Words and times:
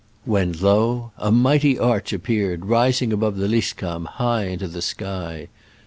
When 0.25 0.51
lo! 0.53 1.11
a 1.19 1.31
mighty 1.31 1.77
arch 1.77 2.11
appeared, 2.11 2.65
rising 2.65 3.13
above 3.13 3.37
the 3.37 3.47
Lyskamm 3.47 4.05
high 4.05 4.45
into 4.45 4.67
the 4.67 4.81
sky. 4.81 5.47